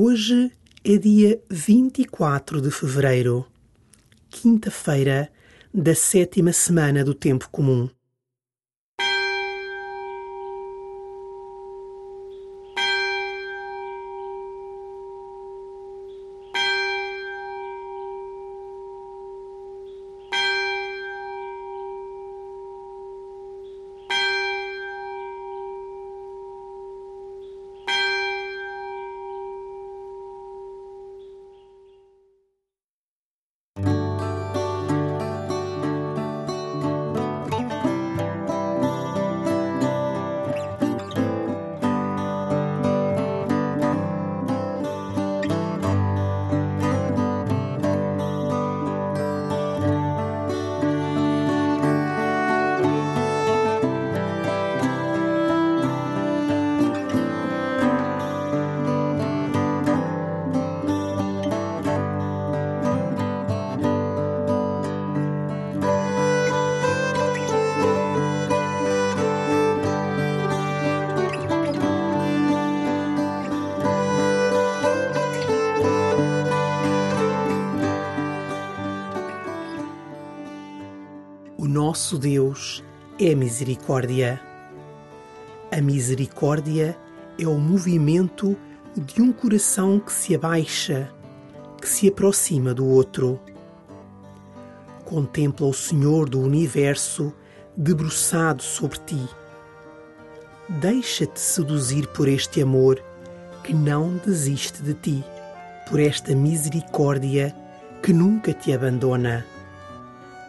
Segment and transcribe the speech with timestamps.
[0.00, 0.52] Hoje
[0.84, 3.44] é dia 24 de fevereiro,
[4.30, 5.28] quinta-feira
[5.74, 7.90] da sétima semana do Tempo Comum.
[81.98, 82.84] Nosso Deus
[83.18, 84.40] é misericórdia.
[85.68, 86.96] A misericórdia
[87.36, 88.56] é o movimento
[88.96, 91.12] de um coração que se abaixa,
[91.80, 93.40] que se aproxima do outro.
[95.04, 97.34] Contempla o Senhor do universo
[97.76, 99.28] debruçado sobre ti.
[100.68, 103.02] Deixa-te seduzir por este amor
[103.64, 105.24] que não desiste de ti,
[105.90, 107.52] por esta misericórdia
[108.00, 109.44] que nunca te abandona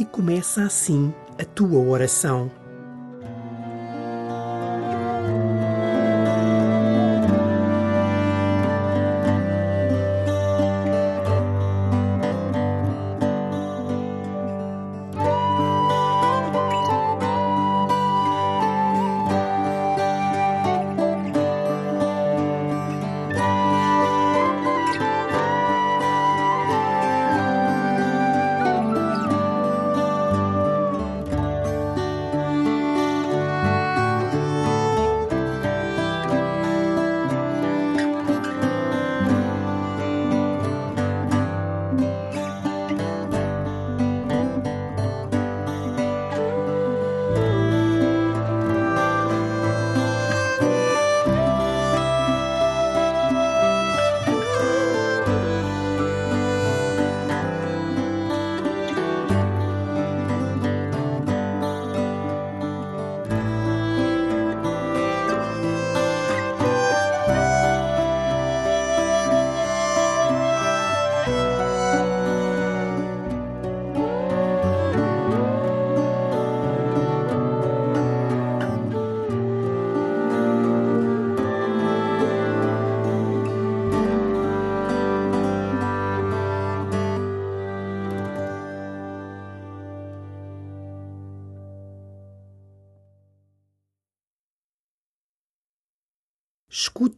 [0.00, 2.50] e começa assim tua oração.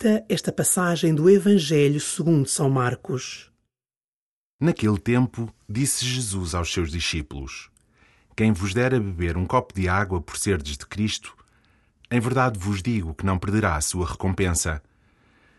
[0.00, 3.52] Escuta esta passagem do Evangelho segundo São Marcos.
[4.58, 7.68] Naquele tempo, disse Jesus aos seus discípulos:
[8.34, 11.36] Quem vos der a beber um copo de água por serdes de Cristo,
[12.10, 14.82] em verdade vos digo que não perderá a sua recompensa.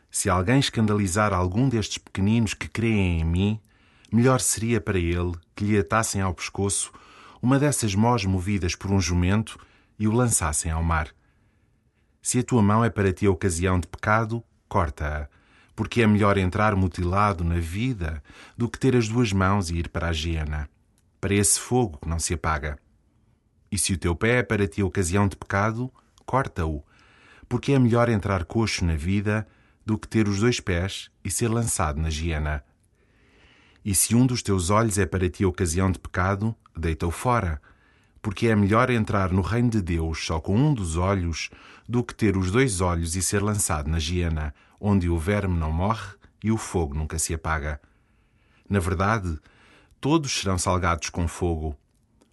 [0.10, 3.60] Se alguém escandalizar algum destes pequeninos que creem em mim,
[4.12, 6.92] melhor seria para ele que lhe atassem ao pescoço
[7.44, 9.60] uma dessas mós movidas por um jumento
[10.00, 11.14] e o lançassem ao mar.
[12.22, 15.28] Se a tua mão é para ti a ocasião de pecado, corta-a,
[15.76, 18.22] porque é melhor entrar mutilado na vida
[18.56, 20.70] do que ter as duas mãos e ir para a hiena,
[21.20, 22.78] para esse fogo que não se apaga.
[23.72, 25.92] E se o teu pé é para ti a ocasião de pecado,
[26.24, 26.84] corta-o,
[27.50, 29.48] porque é melhor entrar coxo na vida
[29.84, 32.64] do que ter os dois pés e ser lançado na hiena.
[33.84, 37.60] E se um dos teus olhos é para ti a ocasião de pecado, deita-o fora,
[38.22, 41.50] porque é melhor entrar no reino de Deus só com um dos olhos
[41.88, 45.72] do que ter os dois olhos e ser lançado na hiena, onde o verme não
[45.72, 47.82] morre e o fogo nunca se apaga.
[48.70, 49.40] Na verdade,
[50.00, 51.76] todos serão salgados com fogo.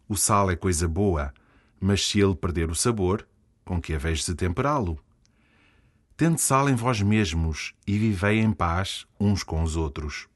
[0.09, 1.33] O sal é coisa boa,
[1.81, 3.27] mas se ele perder o sabor,
[3.65, 4.99] com que haveis de temperá-lo?
[6.17, 10.29] Tende sal em vós mesmos e vivei em paz uns com os outros.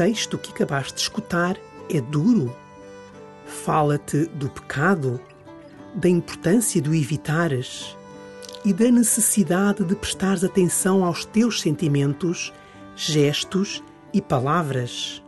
[0.00, 1.58] Texto que acabaste de escutar
[1.90, 2.56] é duro?
[3.44, 5.20] Fala-te do pecado,
[5.94, 7.94] da importância de o evitares
[8.64, 12.50] e da necessidade de prestares atenção aos teus sentimentos,
[12.96, 15.22] gestos e palavras.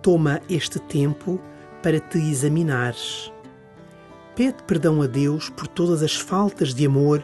[0.00, 1.40] Toma este tempo
[1.82, 3.32] para te examinares.
[4.36, 7.20] Pede perdão a Deus por todas as faltas de amor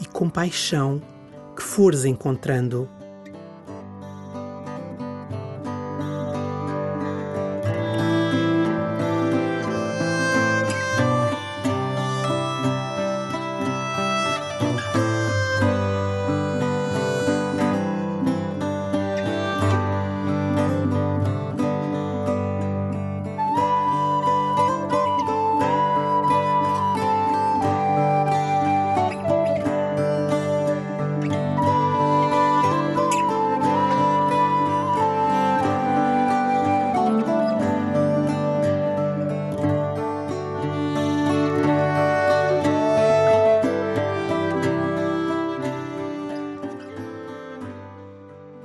[0.00, 1.02] e compaixão
[1.56, 2.88] que fores encontrando.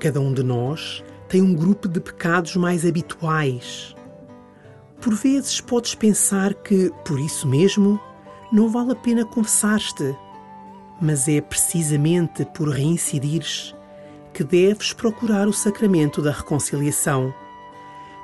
[0.07, 3.94] Cada um de nós tem um grupo de pecados mais habituais.
[5.01, 8.00] Por vezes podes pensar que, por isso mesmo,
[8.50, 10.15] não vale a pena confessar-te,
[11.01, 13.75] mas é precisamente por reincidires
[14.33, 17.33] que deves procurar o sacramento da reconciliação,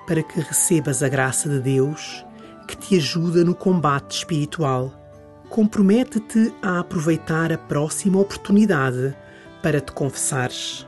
[0.07, 2.25] para que recebas a graça de Deus
[2.65, 4.94] que te ajuda no combate espiritual.
[5.50, 9.13] Compromete-te a aproveitar a próxima oportunidade
[9.62, 10.88] para te confessares.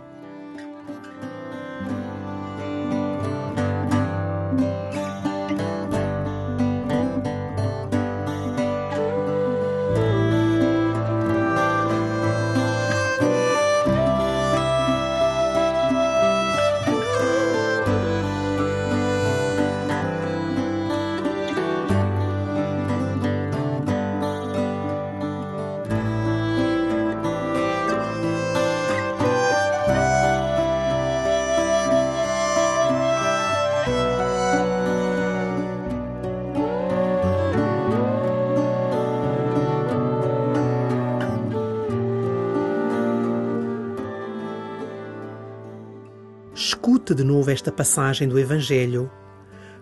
[47.14, 49.12] De novo esta passagem do Evangelho.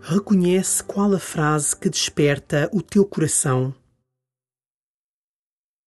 [0.01, 3.73] Reconhece qual a frase que desperta o teu coração.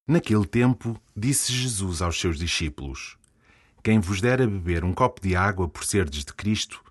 [0.09, 3.19] Naquele tempo, disse Jesus aos seus discípulos:
[3.83, 6.83] Quem vos der a beber um copo de água por serdes de Cristo,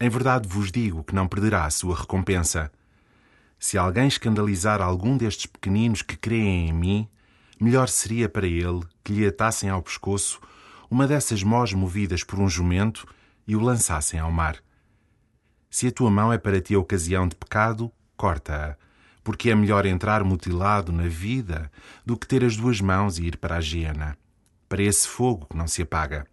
[0.00, 2.72] em verdade vos digo que não perderá a sua recompensa.
[3.60, 7.08] Se alguém escandalizar algum destes pequeninos que creem em mim,
[7.60, 10.40] melhor seria para ele que lhe atassem ao pescoço
[10.90, 13.06] uma dessas mós movidas por um jumento
[13.48, 14.58] e o lançassem ao mar.
[15.70, 18.76] Se a tua mão é para ti a ocasião de pecado, corta-a,
[19.24, 21.72] porque é melhor entrar mutilado na vida
[22.04, 24.16] do que ter as duas mãos e ir para a hiena,
[24.68, 26.26] para esse fogo que não se apaga.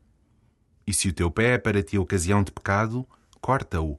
[0.86, 3.08] E se o teu pé é para ti a ocasião de pecado,
[3.40, 3.98] corta-o,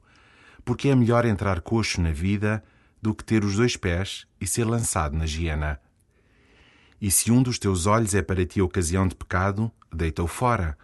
[0.64, 2.62] porque é melhor entrar coxo na vida
[3.00, 5.80] do que ter os dois pés e ser lançado na hiena.
[7.00, 10.76] E se um dos teus olhos é para ti a ocasião de pecado, deita-o fora,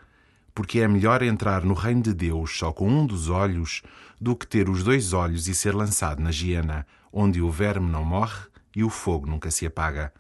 [0.55, 3.83] porque é melhor entrar no reino de Deus só com um dos olhos
[4.21, 8.05] do que ter os dois olhos e ser lançado na hiena, onde o verme não
[8.05, 10.13] morre e o fogo nunca se apaga.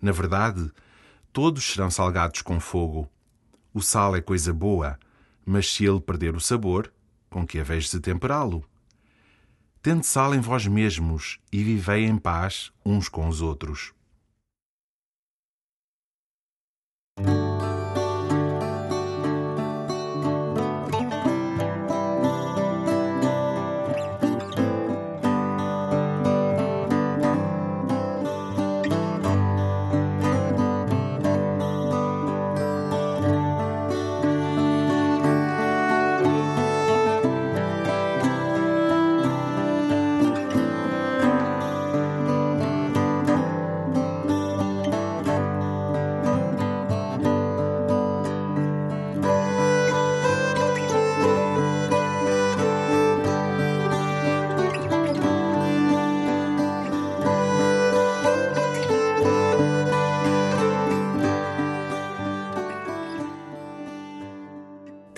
[0.00, 0.70] Na verdade,
[1.32, 3.08] todos serão salgados com fogo.
[3.72, 4.98] O sal é coisa boa,
[5.44, 6.92] mas se ele perder o sabor,
[7.30, 8.64] com que haveis de temperá-lo?
[9.82, 13.92] Tende sal em vós mesmos e vivei em paz uns com os outros.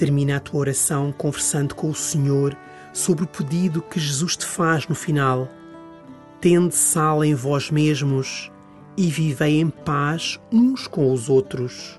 [0.05, 2.55] Termina a tua oração conversando com o Senhor
[2.93, 5.49] sobre o pedido que Jesus te faz no final.
[6.43, 8.53] Tende sal em vós mesmos
[8.99, 11.99] e vivei em paz uns com os outros.